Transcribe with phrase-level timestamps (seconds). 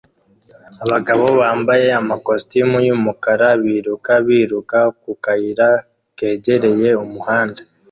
[0.83, 5.69] Abagabo bambaye amakositimu y'umukara biruka biruka ku kayira
[6.17, 7.61] kegereye umuhanda